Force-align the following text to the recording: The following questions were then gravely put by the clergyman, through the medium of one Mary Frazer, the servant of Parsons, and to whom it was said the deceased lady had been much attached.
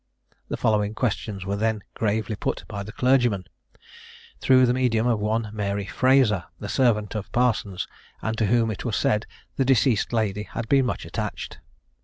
The 0.49 0.57
following 0.57 0.95
questions 0.95 1.45
were 1.45 1.57
then 1.57 1.83
gravely 1.93 2.35
put 2.35 2.65
by 2.67 2.81
the 2.81 2.91
clergyman, 2.91 3.43
through 4.39 4.65
the 4.65 4.73
medium 4.73 5.05
of 5.05 5.19
one 5.19 5.51
Mary 5.53 5.85
Frazer, 5.85 6.45
the 6.59 6.69
servant 6.69 7.13
of 7.13 7.31
Parsons, 7.31 7.87
and 8.19 8.35
to 8.39 8.47
whom 8.47 8.71
it 8.71 8.83
was 8.83 8.95
said 8.95 9.27
the 9.57 9.63
deceased 9.63 10.11
lady 10.11 10.41
had 10.55 10.67
been 10.67 10.87
much 10.87 11.05
attached. 11.05 11.59